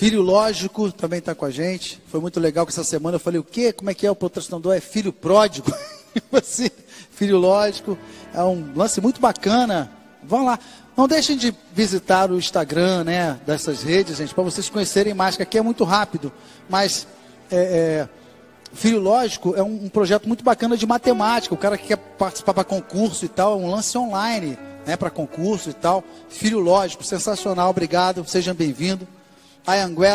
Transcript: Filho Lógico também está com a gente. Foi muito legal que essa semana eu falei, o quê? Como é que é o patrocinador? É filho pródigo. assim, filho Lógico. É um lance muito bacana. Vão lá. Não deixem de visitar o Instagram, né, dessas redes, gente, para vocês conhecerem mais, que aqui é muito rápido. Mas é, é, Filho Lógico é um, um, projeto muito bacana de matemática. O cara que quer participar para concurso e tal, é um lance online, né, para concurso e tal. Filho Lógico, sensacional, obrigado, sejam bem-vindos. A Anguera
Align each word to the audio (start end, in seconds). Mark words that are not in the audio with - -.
Filho 0.00 0.22
Lógico 0.22 0.90
também 0.90 1.18
está 1.18 1.34
com 1.34 1.44
a 1.44 1.50
gente. 1.50 2.00
Foi 2.06 2.22
muito 2.22 2.40
legal 2.40 2.64
que 2.64 2.72
essa 2.72 2.82
semana 2.82 3.16
eu 3.16 3.20
falei, 3.20 3.38
o 3.38 3.44
quê? 3.44 3.70
Como 3.70 3.90
é 3.90 3.94
que 3.94 4.06
é 4.06 4.10
o 4.10 4.16
patrocinador? 4.16 4.74
É 4.74 4.80
filho 4.80 5.12
pródigo. 5.12 5.70
assim, 6.32 6.70
filho 7.10 7.36
Lógico. 7.36 7.98
É 8.32 8.42
um 8.42 8.72
lance 8.74 8.98
muito 8.98 9.20
bacana. 9.20 9.92
Vão 10.22 10.46
lá. 10.46 10.58
Não 10.96 11.06
deixem 11.06 11.36
de 11.36 11.54
visitar 11.74 12.30
o 12.30 12.38
Instagram, 12.38 13.04
né, 13.04 13.38
dessas 13.46 13.82
redes, 13.82 14.16
gente, 14.16 14.34
para 14.34 14.42
vocês 14.42 14.70
conhecerem 14.70 15.12
mais, 15.12 15.36
que 15.36 15.42
aqui 15.42 15.58
é 15.58 15.62
muito 15.62 15.84
rápido. 15.84 16.32
Mas 16.66 17.06
é, 17.50 17.58
é, 17.58 18.08
Filho 18.72 19.00
Lógico 19.00 19.54
é 19.54 19.62
um, 19.62 19.84
um, 19.84 19.88
projeto 19.90 20.26
muito 20.26 20.42
bacana 20.42 20.78
de 20.78 20.86
matemática. 20.86 21.54
O 21.54 21.58
cara 21.58 21.76
que 21.76 21.88
quer 21.88 21.98
participar 21.98 22.54
para 22.54 22.64
concurso 22.64 23.26
e 23.26 23.28
tal, 23.28 23.52
é 23.52 23.56
um 23.62 23.70
lance 23.70 23.98
online, 23.98 24.56
né, 24.86 24.96
para 24.96 25.10
concurso 25.10 25.68
e 25.68 25.74
tal. 25.74 26.02
Filho 26.30 26.58
Lógico, 26.58 27.04
sensacional, 27.04 27.68
obrigado, 27.68 28.26
sejam 28.26 28.54
bem-vindos. 28.54 29.06
A 29.66 29.72
Anguera 29.74 30.08